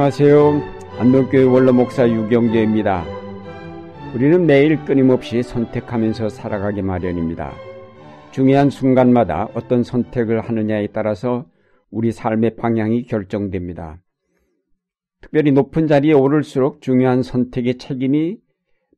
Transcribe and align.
안녕하세요. 0.00 0.62
안동교회 0.98 1.42
원로 1.42 1.74
목사 1.74 2.08
유경재입니다. 2.08 3.04
우리는 4.14 4.46
매일 4.46 4.82
끊임없이 4.86 5.42
선택하면서 5.42 6.30
살아가기 6.30 6.80
마련입니다. 6.80 7.52
중요한 8.30 8.70
순간마다 8.70 9.50
어떤 9.52 9.82
선택을 9.82 10.40
하느냐에 10.40 10.86
따라서 10.86 11.44
우리 11.90 12.12
삶의 12.12 12.56
방향이 12.56 13.02
결정됩니다. 13.02 14.00
특별히 15.20 15.52
높은 15.52 15.86
자리에 15.86 16.14
오를수록 16.14 16.80
중요한 16.80 17.22
선택의 17.22 17.76
책임이 17.76 18.38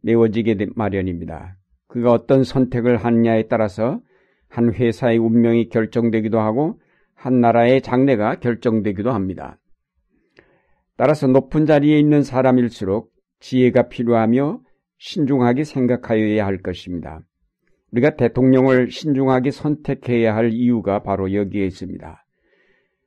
메워지게 0.02 0.69
마련입니다. 0.77 1.56
그가 1.88 2.12
어떤 2.12 2.44
선택을 2.44 2.98
하느냐에 2.98 3.48
따라서 3.48 4.00
한 4.48 4.72
회사의 4.72 5.19
운명이 5.19 5.69
결정되기도 5.69 6.38
하고 6.38 6.78
한 7.16 7.41
나라의 7.41 7.82
장래가 7.82 8.36
결정되기도 8.36 9.10
합니다. 9.10 9.58
따라서 10.96 11.27
높은 11.27 11.66
자리에 11.66 11.98
있는 11.98 12.23
사람일수록 12.23 13.12
지혜가 13.41 13.88
필요하며 13.88 14.60
신중하게 14.98 15.64
생각하여야 15.64 16.46
할 16.46 16.59
것입니다. 16.59 17.20
우리가 17.91 18.16
대통령을 18.16 18.91
신중하게 18.91 19.50
선택해야 19.50 20.34
할 20.34 20.52
이유가 20.52 21.02
바로 21.02 21.34
여기에 21.34 21.66
있습니다. 21.66 22.24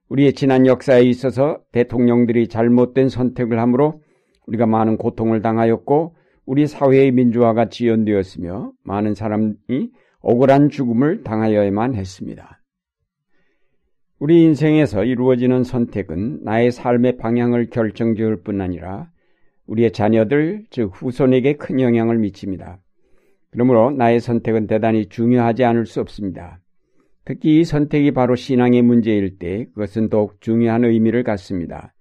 우리의 0.10 0.34
지난 0.34 0.68
역사에 0.68 1.02
있어서 1.04 1.60
대통령들이 1.72 2.48
잘못된 2.48 3.10
선택을 3.10 3.60
함으로 3.60 4.02
우리가 4.46 4.68
많은 4.68 4.98
고통을 4.98 5.42
당하였고 5.42 6.16
우리 6.46 6.68
사회의 6.68 7.12
민주화가 7.12 7.70
지연되었으며 7.70 8.72
많은 8.84 9.16
사람이 9.16 9.56
억울한 10.20 10.70
죽음을 10.70 11.24
당하여야만 11.24 11.96
했습니다. 11.96 12.62
우리 14.26 14.42
인생에서 14.42 15.04
이루어지는 15.04 15.64
선택은 15.64 16.40
나의 16.42 16.72
삶의 16.72 17.18
방향을 17.18 17.70
결정지을 17.70 18.42
뿐 18.42 18.60
아니라 18.60 19.12
우리의 19.68 19.92
자녀들, 19.92 20.64
즉 20.72 20.90
후손에게 20.96 21.58
큰 21.58 21.80
영향을 21.80 22.18
미칩니다. 22.18 22.80
그러므로 23.52 23.92
나의 23.92 24.20
선택은 24.20 24.66
대단히 24.66 25.10
중요하지 25.10 25.64
않을 25.66 25.86
수 25.86 26.02
없습니다. 26.02 26.60
특히 27.24 27.60
이 27.60 27.64
선택이 27.64 28.14
바로 28.14 28.34
신앙의 28.34 28.82
문제일 28.82 29.38
때 29.38 29.66
그것은 29.76 30.10
더욱 30.10 30.42
중요한 30.42 30.86
의미를 30.86 31.22
갖습니다. 31.22 31.94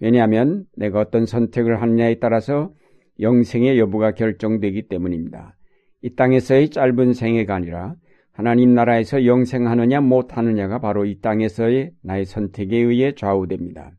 왜냐하면 0.00 0.64
내가 0.76 0.98
어떤 0.98 1.26
선택을 1.26 1.80
하느냐에 1.80 2.16
따라서 2.16 2.72
영생의 3.20 3.78
여부가 3.78 4.14
결정되기 4.14 4.88
때문입니다. 4.88 5.56
이 6.02 6.16
땅에서의 6.16 6.70
짧은 6.70 7.12
생애가 7.12 7.54
아니라 7.54 7.94
하나님 8.38 8.72
나라에서 8.72 9.26
영생하느냐 9.26 10.00
못하느냐가 10.00 10.78
바로 10.78 11.04
이 11.04 11.20
땅에서의 11.20 11.90
나의 12.04 12.24
선택에 12.24 12.78
의해 12.78 13.12
좌우됩니다. 13.16 13.90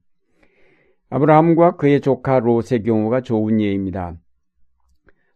아브라함과 1.10 1.76
그의 1.76 2.00
조카 2.00 2.40
롯의 2.40 2.84
경우가 2.86 3.20
좋은 3.20 3.60
예입니다. 3.60 4.16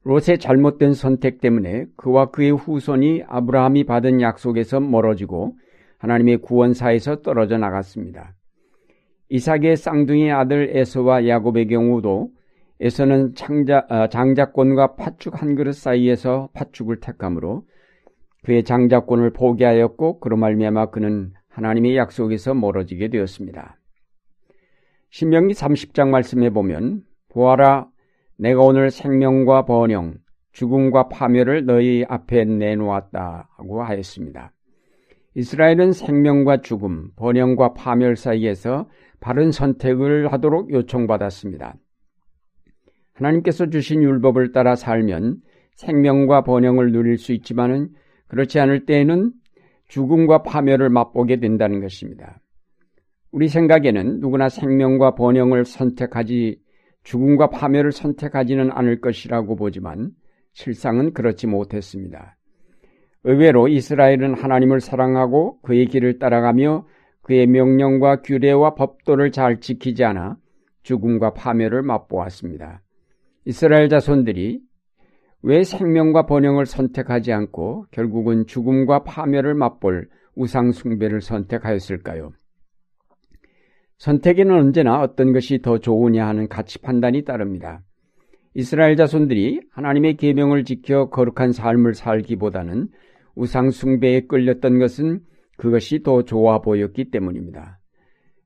롯의 0.05 0.39
잘못된 0.39 0.93
선택 0.93 1.41
때문에 1.41 1.87
그와 1.97 2.31
그의 2.31 2.51
후손이 2.51 3.23
아브라함이 3.27 3.83
받은 3.83 4.21
약속에서 4.21 4.79
멀어지고 4.79 5.57
하나님의 5.97 6.37
구원사에서 6.37 7.23
떨어져 7.23 7.57
나갔습니다. 7.57 8.35
이삭의 9.27 9.75
쌍둥이 9.75 10.31
아들 10.31 10.77
에서와 10.77 11.27
야곱의 11.27 11.67
경우도 11.67 12.29
에서는 12.79 13.35
창자, 13.35 13.85
아, 13.89 14.07
장자권과 14.07 14.95
팥죽 14.95 15.41
한 15.41 15.55
그릇 15.55 15.73
사이에서 15.73 16.47
팥죽을 16.53 17.01
택함으로 17.01 17.65
그의 18.43 18.63
장자권을 18.63 19.31
포기하였고 19.31 20.19
그로 20.19 20.37
말미암아 20.37 20.87
그는 20.87 21.33
하나님의 21.49 21.95
약속에서 21.97 22.53
멀어지게 22.53 23.09
되었습니다. 23.09 23.77
신명기 25.11 25.53
30장 25.53 26.09
말씀해 26.09 26.49
보면 26.49 27.03
보아라 27.29 27.87
내가 28.37 28.61
오늘 28.61 28.89
생명과 28.89 29.65
번영 29.65 30.15
죽음과 30.51 31.09
파멸을 31.09 31.65
너희 31.65 32.05
앞에 32.07 32.45
내놓았다고 32.45 33.83
하였습니다. 33.83 34.51
이스라엘은 35.35 35.93
생명과 35.93 36.61
죽음, 36.61 37.09
번영과 37.15 37.73
파멸 37.73 38.15
사이에서 38.15 38.87
바른 39.19 39.51
선택을 39.51 40.31
하도록 40.31 40.71
요청받았습니다. 40.71 41.75
하나님께서 43.13 43.69
주신 43.69 44.03
율법을 44.03 44.51
따라 44.51 44.75
살면 44.75 45.37
생명과 45.75 46.43
번영을 46.43 46.91
누릴 46.91 47.17
수 47.17 47.33
있지만은 47.33 47.89
그렇지 48.33 48.59
않을 48.59 48.87
때에는 48.87 49.31
죽음과 49.89 50.41
파멸을 50.41 50.89
맛보게 50.89 51.39
된다는 51.39 51.81
것입니다. 51.81 52.39
우리 53.31 53.47
생각에는 53.47 54.21
누구나 54.21 54.49
생명과 54.49 55.13
번영을 55.13 55.65
선택하지 55.65 56.59
죽음과 57.03 57.51
파멸을 57.51 57.91
선택하지는 57.91 58.71
않을 58.71 59.01
것이라고 59.01 59.55
보지만 59.55 60.09
실상은 60.53 61.13
그렇지 61.13 61.45
못했습니다. 61.45 62.35
의외로 63.23 63.67
이스라엘은 63.67 64.33
하나님을 64.33 64.81
사랑하고 64.81 65.61
그의 65.61 65.85
길을 65.85 66.17
따라가며 66.17 66.87
그의 67.21 67.45
명령과 67.45 68.23
규례와 68.23 68.73
법도를 68.73 69.31
잘 69.31 69.59
지키지 69.59 70.03
않아 70.05 70.37
죽음과 70.81 71.35
파멸을 71.35 71.83
맛보았습니다. 71.83 72.81
이스라엘 73.45 73.89
자손들이 73.89 74.59
왜 75.45 75.63
생명과 75.63 76.25
번영을 76.25 76.65
선택하지 76.65 77.33
않고 77.33 77.87
결국은 77.91 78.45
죽음과 78.45 79.03
파멸을 79.03 79.53
맛볼 79.55 80.07
우상숭배를 80.35 81.19
선택하였을까요? 81.19 82.31
선택에는 83.97 84.55
언제나 84.55 85.01
어떤 85.01 85.33
것이 85.33 85.61
더 85.61 85.79
좋으냐 85.79 86.25
하는 86.25 86.47
가치 86.47 86.79
판단이 86.79 87.25
따릅니다. 87.25 87.81
이스라엘 88.53 88.95
자손들이 88.95 89.59
하나님의 89.71 90.15
계명을 90.15 90.63
지켜 90.63 91.09
거룩한 91.09 91.51
삶을 91.51 91.93
살기보다는 91.93 92.87
우상숭배에 93.35 94.21
끌렸던 94.27 94.79
것은 94.79 95.21
그것이 95.57 96.03
더 96.03 96.23
좋아 96.23 96.61
보였기 96.61 97.11
때문입니다. 97.11 97.79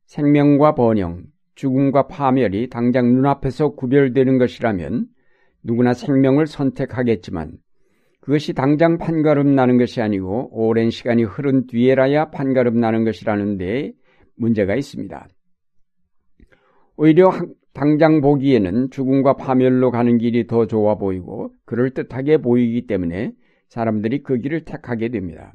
생명과 0.06 0.74
번영, 0.74 1.25
죽음과 1.56 2.08
파멸이 2.08 2.69
당장 2.69 3.14
눈앞에서 3.14 3.75
구별되는 3.75 4.38
것이라면 4.38 5.08
누구나 5.67 5.94
생명을 5.94 6.47
선택하겠지만 6.47 7.51
그것이 8.22 8.53
당장 8.53 8.97
판가름 8.97 9.53
나는 9.53 9.78
것이 9.78 10.01
아니고 10.01 10.50
오랜 10.51 10.89
시간이 10.89 11.23
흐른 11.23 11.67
뒤에라야 11.67 12.29
판가름 12.29 12.79
나는 12.79 13.03
것이라는 13.03 13.57
데 13.57 13.91
문제가 14.38 14.75
있습니다. 14.75 15.28
오히려 16.95 17.31
당장 17.73 18.22
보기에는 18.22 18.89
죽음과 18.91 19.33
파멸로 19.33 19.91
가는 19.91 20.17
길이 20.17 20.47
더 20.47 20.66
좋아 20.67 20.95
보이고 20.95 21.53
그럴듯하게 21.66 22.38
보이기 22.38 22.88
때문에 22.88 23.34
사람들이 23.67 24.23
그 24.23 24.38
길을 24.38 24.63
택하게 24.63 25.09
됩니다. 25.09 25.51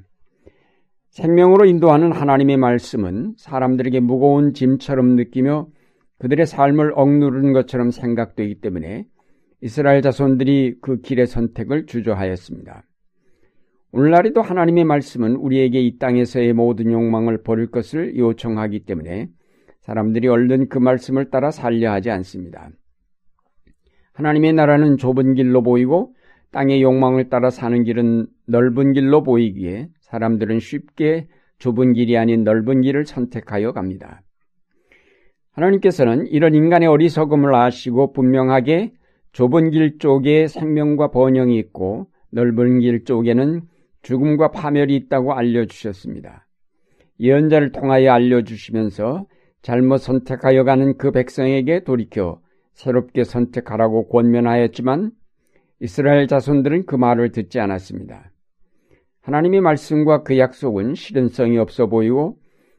생명으로 1.08 1.64
인도하는 1.64 2.12
하나님의 2.12 2.58
말씀은 2.58 3.34
사람들에게 3.38 4.00
무거운 4.00 4.52
짐처럼 4.52 5.16
느끼며 5.16 5.68
그들의 6.18 6.46
삶을 6.46 6.92
억누르는 6.94 7.52
것처럼 7.52 7.90
생각되기 7.90 8.60
때문에 8.60 9.06
이스라엘 9.62 10.02
자손들이 10.02 10.78
그 10.80 11.00
길의 11.00 11.28
선택을 11.28 11.86
주저하였습니다. 11.86 12.82
오늘날에도 13.92 14.42
하나님의 14.42 14.84
말씀은 14.84 15.36
우리에게 15.36 15.80
이 15.80 15.98
땅에서의 15.98 16.52
모든 16.52 16.90
욕망을 16.90 17.42
버릴 17.44 17.70
것을 17.70 18.16
요청하기 18.16 18.80
때문에 18.86 19.28
사람들이 19.82 20.26
얼른 20.26 20.68
그 20.68 20.78
말씀을 20.78 21.30
따라 21.30 21.52
살려 21.52 21.92
하지 21.92 22.10
않습니다. 22.10 22.70
하나님의 24.14 24.52
나라는 24.54 24.96
좁은 24.96 25.34
길로 25.34 25.62
보이고 25.62 26.12
땅의 26.50 26.82
욕망을 26.82 27.28
따라 27.28 27.48
사는 27.50 27.84
길은 27.84 28.26
넓은 28.48 28.92
길로 28.94 29.22
보이기에 29.22 29.88
사람들은 30.00 30.58
쉽게 30.58 31.28
좁은 31.58 31.92
길이 31.92 32.18
아닌 32.18 32.42
넓은 32.42 32.80
길을 32.80 33.06
선택하여 33.06 33.72
갑니다. 33.72 34.22
하나님께서는 35.52 36.26
이런 36.26 36.56
인간의 36.56 36.88
어리석음을 36.88 37.54
아시고 37.54 38.12
분명하게 38.12 38.92
좁은 39.32 39.70
길 39.70 39.98
쪽에 39.98 40.46
생명과 40.46 41.10
번영이 41.10 41.58
있고 41.58 42.06
넓은 42.30 42.80
길 42.80 43.04
쪽에는 43.04 43.62
죽음과 44.02 44.50
파멸이 44.50 44.94
있다고 44.96 45.32
알려주셨습니다. 45.32 46.46
예언자를 47.20 47.72
통하여 47.72 48.12
알려주시면서 48.12 49.26
잘못 49.62 49.98
선택하여 49.98 50.64
가는 50.64 50.96
그 50.98 51.12
백성에게 51.12 51.84
돌이켜 51.84 52.40
새롭게 52.74 53.24
선택하라고 53.24 54.08
권면하였지만 54.08 55.12
이스라엘 55.80 56.26
자손들은 56.26 56.86
그 56.86 56.96
말을 56.96 57.32
듣지 57.32 57.60
않았습니다. 57.60 58.30
하나님의 59.20 59.60
말씀과 59.60 60.24
그 60.24 60.38
약속은 60.38 60.94
실현성이 60.94 61.58
없어 61.58 61.86
보이고 61.86 62.38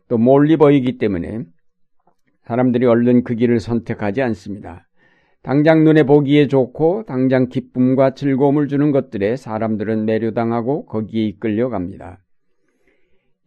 또 0.09 0.17
멀리 0.17 0.57
보이기 0.57 0.97
때문에 0.97 1.43
사람들이 2.43 2.85
얼른 2.85 3.23
그 3.23 3.35
길을 3.35 3.59
선택하지 3.59 4.21
않습니다. 4.21 4.87
당장 5.43 5.83
눈에 5.83 6.03
보기에 6.03 6.47
좋고 6.47 7.03
당장 7.03 7.49
기쁨과 7.49 8.13
즐거움을 8.13 8.69
주는 8.69 8.91
것들에 8.91 9.35
사람들은 9.35 10.05
매료당하고 10.05 10.85
거기에 10.85 11.25
이끌려 11.25 11.67
갑니다. 11.67 12.23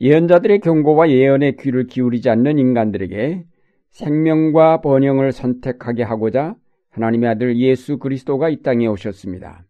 예언자들의 0.03 0.61
경고와 0.61 1.09
예언의 1.09 1.57
귀를 1.57 1.87
기울이지 1.87 2.29
않는 2.29 2.59
인간들에게 2.59 3.47
생명과 3.93 4.83
번영을 4.83 5.33
선택하게 5.33 6.03
하고자 6.03 6.55
하나님의 6.91 7.31
아들 7.31 7.57
예수 7.57 7.97
그리스도가 7.97 8.51
이 8.51 8.61
땅에 8.61 8.87
오셨습니다. 8.87 9.65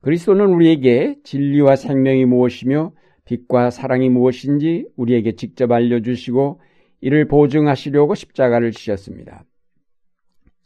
그리스도는 0.00 0.46
우리에게 0.46 1.16
진리와 1.22 1.76
생명이 1.76 2.24
무엇이며 2.24 2.92
빛과 3.26 3.68
사랑이 3.68 4.08
무엇인지 4.08 4.86
우리에게 4.96 5.36
직접 5.36 5.70
알려주시고 5.70 6.62
이를 7.02 7.28
보증하시려고 7.28 8.14
십자가를 8.14 8.70
지셨습니다. 8.70 9.44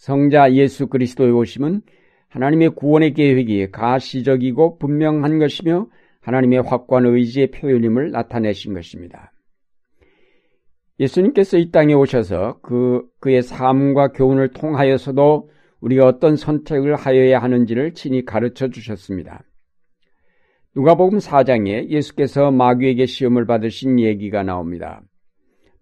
성자 0.00 0.54
예수 0.54 0.86
그리스도의 0.86 1.30
오심은 1.32 1.82
하나님의 2.28 2.70
구원의 2.70 3.12
계획이 3.12 3.70
가시적이고 3.70 4.78
분명한 4.78 5.38
것이며 5.38 5.88
하나님의 6.22 6.62
확고한 6.62 7.04
의지의 7.04 7.50
표현임을 7.50 8.10
나타내신 8.10 8.72
것입니다. 8.72 9.30
예수님께서 11.00 11.58
이 11.58 11.70
땅에 11.70 11.92
오셔서 11.92 12.60
그, 12.62 13.02
그의 13.20 13.42
삶과 13.42 14.12
교훈을 14.12 14.48
통하여서도 14.52 15.50
우리가 15.80 16.06
어떤 16.06 16.36
선택을 16.36 16.96
하여야 16.96 17.38
하는지를 17.38 17.92
친히 17.92 18.24
가르쳐 18.24 18.68
주셨습니다. 18.68 19.42
누가복음 20.74 21.18
4장에 21.18 21.90
예수께서 21.90 22.50
마귀에게 22.50 23.04
시험을 23.04 23.44
받으신 23.44 24.00
얘기가 24.00 24.44
나옵니다. 24.44 25.02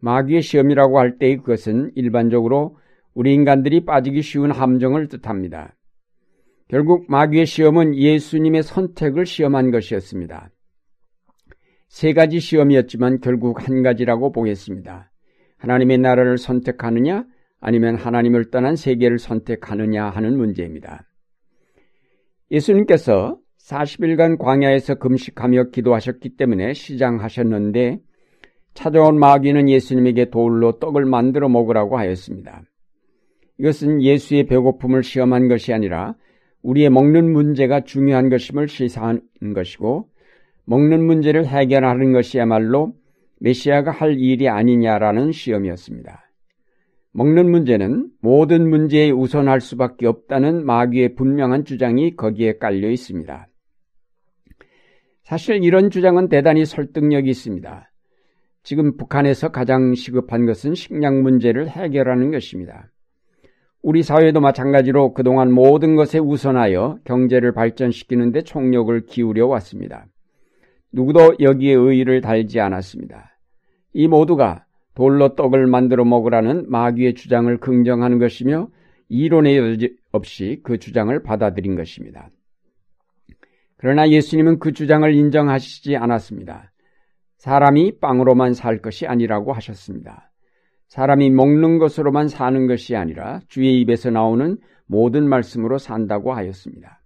마귀의 0.00 0.43
시험이라고 0.43 0.99
할때 0.99 1.37
그것은 1.37 1.93
일반적으로 1.94 2.79
우리 3.19 3.35
인간들이 3.35 3.85
빠지기 3.85 4.23
쉬운 4.23 4.53
함정을 4.53 5.09
뜻합니다. 5.09 5.75
결국 6.69 7.06
마귀의 7.09 7.47
시험은 7.47 7.97
예수님의 7.97 8.62
선택을 8.62 9.26
시험한 9.26 9.73
것이었습니다. 9.73 10.50
세 11.88 12.12
가지 12.12 12.38
시험이었지만 12.38 13.19
결국 13.19 13.67
한 13.67 13.82
가지라고 13.82 14.31
보겠습니다. 14.31 15.11
하나님의 15.56 15.99
나라를 15.99 16.38
선택하느냐 16.38 17.25
아니면 17.61 17.97
하나님을 17.97 18.53
떠난 18.53 18.76
세계를 18.76 19.19
선택하느냐 19.19 20.11
하는 20.11 20.37
문제입니다. 20.37 21.03
예수님께서 22.53 23.37
40일간 23.69 24.38
광야에서 24.38 24.94
금식하며 24.94 25.70
기도하셨기 25.70 26.37
때문에 26.37 26.73
시장하셨는데 26.73 27.99
찾아온 28.75 29.19
마귀는 29.19 29.69
예수님에게 29.69 30.31
돌로 30.31 30.79
떡을 30.79 31.05
만들어 31.05 31.49
먹으라고 31.49 31.99
하였습니다. 31.99 32.62
이것은 33.58 34.02
예수의 34.02 34.46
배고픔을 34.46 35.02
시험한 35.02 35.49
것이 35.49 35.72
아니라 35.72 36.14
우리의 36.62 36.90
먹는 36.90 37.32
문제가 37.32 37.82
중요한 37.82 38.28
것임을 38.28 38.69
시사하는 38.69 39.20
것이고 39.55 40.08
먹는 40.64 41.05
문제를 41.05 41.46
해결하는 41.46 42.12
것이야말로 42.12 42.94
메시아가 43.40 43.90
할 43.90 44.19
일이 44.19 44.49
아니냐라는 44.49 45.32
시험이었습니다. 45.32 46.25
먹는 47.12 47.50
문제는 47.50 48.10
모든 48.20 48.69
문제에 48.69 49.10
우선할 49.10 49.60
수밖에 49.60 50.06
없다는 50.06 50.64
마귀의 50.64 51.14
분명한 51.14 51.64
주장이 51.64 52.16
거기에 52.16 52.58
깔려 52.58 52.90
있습니다. 52.90 53.49
사실 55.22 55.62
이런 55.64 55.90
주장은 55.90 56.28
대단히 56.28 56.64
설득력이 56.64 57.31
있습니다. 57.31 57.90
지금 58.62 58.96
북한에서 58.96 59.50
가장 59.50 59.94
시급한 59.94 60.46
것은 60.46 60.75
식량 60.75 61.22
문제를 61.22 61.69
해결하는 61.69 62.31
것입니다. 62.31 62.90
우리 63.88 64.02
사회도 64.02 64.40
마찬가지로 64.40 65.14
그동안 65.14 65.50
모든 65.50 65.96
것에 65.96 66.19
우선하여 66.19 66.99
경제를 67.05 67.55
발전시키는 67.55 68.32
데 68.32 68.43
총력을 68.43 69.06
기울여 69.06 69.46
왔습니다. 69.46 70.05
누구도 70.93 71.37
여기에 71.40 71.73
의의를 71.73 72.20
달지 72.20 72.61
않았습니다. 72.61 73.38
이 73.94 74.06
모두가 74.06 74.67
돌로 74.94 75.35
떡을 75.37 75.67
만들어 75.69 76.05
먹으라는 76.05 76.67
마귀의 76.69 77.14
주장을 77.14 77.56
긍정하는 77.56 78.19
것이며 78.19 78.69
이론의 79.08 79.56
여지 79.56 79.96
없이 80.12 80.61
그 80.62 80.76
주장을 80.76 81.23
받아들인 81.23 81.75
것입니다. 81.75 82.29
그러나 83.79 84.11
예수님은 84.11 84.58
그 84.58 84.73
주장을 84.73 85.11
인정하시지 85.14 85.96
않았습니다. 85.96 86.73
사람이 87.38 88.00
빵으로만 88.00 88.52
살 88.52 88.82
것이 88.82 89.06
아니라고 89.06 89.55
하셨습니다. 89.55 90.27
사람이 90.88 91.31
먹는 91.31 91.79
것으로만 91.79 92.29
사는 92.29 92.67
것이 92.67 92.96
아니라 92.96 93.40
주의 93.49 93.81
입에서 93.81 94.11
나오는 94.11 94.56
모든 94.87 95.29
말씀으로 95.29 95.79
산다고 95.79 96.32
하였습니다. 96.32 97.00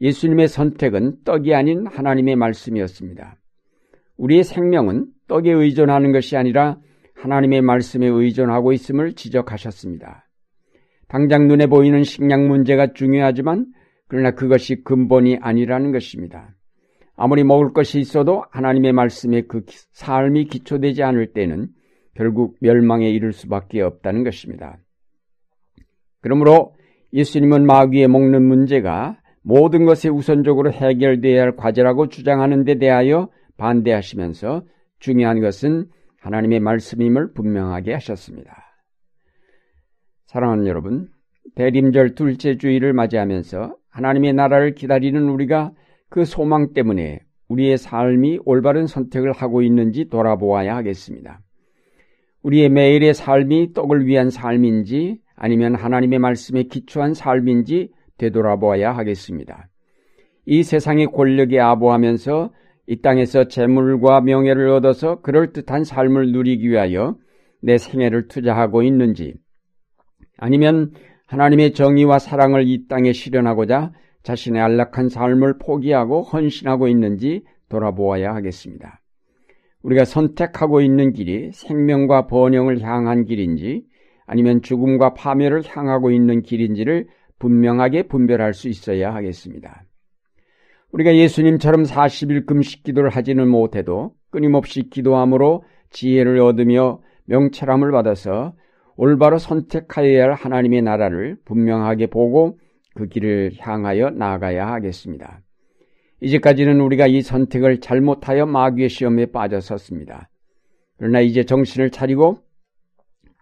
예수님의 0.00 0.48
선택은 0.48 1.24
떡이 1.24 1.54
아닌 1.54 1.86
하나님의 1.86 2.36
말씀이었습니다. 2.36 3.36
우리의 4.16 4.44
생명은 4.44 5.06
떡에 5.28 5.50
의존하는 5.50 6.12
것이 6.12 6.36
아니라 6.36 6.78
하나님의 7.14 7.62
말씀에 7.62 8.06
의존하고 8.06 8.72
있음을 8.72 9.14
지적하셨습니다. 9.14 10.28
당장 11.08 11.46
눈에 11.46 11.66
보이는 11.66 12.02
식량 12.04 12.48
문제가 12.48 12.92
중요하지만 12.92 13.66
그러나 14.08 14.30
그것이 14.32 14.82
근본이 14.82 15.38
아니라는 15.40 15.92
것입니다. 15.92 16.54
아무리 17.16 17.44
먹을 17.44 17.72
것이 17.72 17.98
있어도 17.98 18.44
하나님의 18.50 18.92
말씀에 18.92 19.42
그 19.42 19.62
삶이 19.92 20.46
기초되지 20.46 21.02
않을 21.02 21.32
때는 21.32 21.68
결국 22.14 22.56
멸망에 22.60 23.08
이를 23.10 23.32
수밖에 23.32 23.80
없다는 23.80 24.24
것입니다. 24.24 24.78
그러므로 26.20 26.74
예수님은 27.12 27.66
마귀에 27.66 28.06
먹는 28.06 28.42
문제가 28.42 29.18
모든 29.42 29.84
것에 29.84 30.08
우선적으로 30.08 30.72
해결되어야 30.72 31.42
할 31.42 31.56
과제라고 31.56 32.08
주장하는 32.08 32.64
데 32.64 32.78
대하여 32.78 33.28
반대하시면서 33.56 34.62
중요한 34.98 35.40
것은 35.40 35.86
하나님의 36.20 36.60
말씀임을 36.60 37.32
분명하게 37.32 37.92
하셨습니다. 37.94 38.56
사랑하는 40.26 40.66
여러분, 40.66 41.08
대림절 41.56 42.14
둘째 42.14 42.56
주일을 42.56 42.92
맞이하면서 42.92 43.76
하나님의 43.90 44.32
나라를 44.32 44.74
기다리는 44.74 45.28
우리가 45.28 45.72
그 46.08 46.24
소망 46.24 46.72
때문에 46.72 47.20
우리의 47.48 47.76
삶이 47.76 48.38
올바른 48.44 48.86
선택을 48.86 49.32
하고 49.32 49.62
있는지 49.62 50.08
돌아보아야 50.08 50.76
하겠습니다. 50.76 51.40
우리의 52.42 52.68
매일의 52.68 53.14
삶이 53.14 53.72
떡을 53.72 54.06
위한 54.06 54.30
삶인지 54.30 55.18
아니면 55.36 55.74
하나님의 55.74 56.18
말씀에 56.18 56.64
기초한 56.64 57.14
삶인지 57.14 57.90
되돌아보아야 58.18 58.92
하겠습니다. 58.92 59.68
이 60.46 60.62
세상의 60.62 61.06
권력에 61.06 61.60
아부하면서 61.60 62.52
이 62.88 63.00
땅에서 63.00 63.48
재물과 63.48 64.22
명예를 64.22 64.68
얻어서 64.70 65.20
그럴듯한 65.20 65.84
삶을 65.84 66.32
누리기 66.32 66.68
위하여 66.68 67.16
내 67.60 67.78
생애를 67.78 68.26
투자하고 68.26 68.82
있는지 68.82 69.34
아니면 70.36 70.92
하나님의 71.26 71.72
정의와 71.74 72.18
사랑을 72.18 72.68
이 72.68 72.88
땅에 72.88 73.12
실현하고자 73.12 73.92
자신의 74.24 74.60
안락한 74.60 75.08
삶을 75.08 75.58
포기하고 75.58 76.22
헌신하고 76.22 76.88
있는지 76.88 77.44
돌아보아야 77.68 78.34
하겠습니다. 78.34 79.01
우리가 79.82 80.04
선택하고 80.04 80.80
있는 80.80 81.12
길이 81.12 81.50
생명과 81.52 82.26
번영을 82.26 82.80
향한 82.82 83.24
길인지 83.24 83.84
아니면 84.26 84.62
죽음과 84.62 85.14
파멸을 85.14 85.62
향하고 85.66 86.10
있는 86.10 86.42
길인지를 86.42 87.08
분명하게 87.38 88.04
분별할 88.04 88.54
수 88.54 88.68
있어야 88.68 89.14
하겠습니다. 89.14 89.84
우리가 90.92 91.16
예수님처럼 91.16 91.84
40일 91.84 92.46
금식 92.46 92.82
기도를 92.84 93.10
하지는 93.10 93.48
못해도 93.48 94.12
끊임없이 94.30 94.88
기도함으로 94.88 95.64
지혜를 95.90 96.38
얻으며 96.40 97.00
명철함을 97.26 97.90
받아서 97.90 98.54
올바로 98.96 99.38
선택하여야 99.38 100.24
할 100.24 100.32
하나님의 100.34 100.82
나라를 100.82 101.36
분명하게 101.44 102.06
보고 102.06 102.58
그 102.94 103.08
길을 103.08 103.52
향하여 103.58 104.10
나아가야 104.10 104.68
하겠습니다. 104.68 105.40
이제까지는 106.22 106.80
우리가 106.80 107.08
이 107.08 107.20
선택을 107.20 107.80
잘못하여 107.80 108.46
마귀의 108.46 108.88
시험에 108.88 109.26
빠졌었습니다. 109.26 110.30
그러나 110.96 111.20
이제 111.20 111.44
정신을 111.44 111.90
차리고 111.90 112.38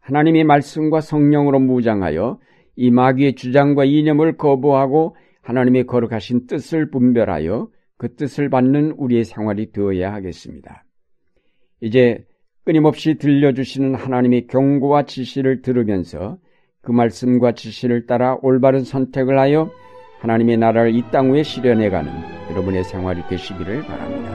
하나님의 0.00 0.44
말씀과 0.44 1.02
성령으로 1.02 1.60
무장하여 1.60 2.38
이 2.76 2.90
마귀의 2.90 3.34
주장과 3.34 3.84
이념을 3.84 4.38
거부하고 4.38 5.14
하나님의 5.42 5.84
거룩하신 5.84 6.46
뜻을 6.46 6.90
분별하여 6.90 7.68
그 7.98 8.14
뜻을 8.14 8.48
받는 8.48 8.92
우리의 8.96 9.24
생활이 9.24 9.72
되어야 9.72 10.14
하겠습니다. 10.14 10.84
이제 11.82 12.24
끊임없이 12.64 13.16
들려주시는 13.16 13.94
하나님의 13.94 14.46
경고와 14.46 15.02
지시를 15.02 15.60
들으면서 15.60 16.38
그 16.80 16.92
말씀과 16.92 17.52
지시를 17.52 18.06
따라 18.06 18.38
올바른 18.40 18.84
선택을 18.84 19.38
하여 19.38 19.70
하나님의 20.20 20.56
나라를 20.58 20.94
이 20.94 21.02
땅 21.10 21.32
위에 21.32 21.42
실현해가는 21.42 22.12
여러분의 22.50 22.84
생활이 22.84 23.22
되시기를 23.28 23.82
바랍니다. 23.84 24.30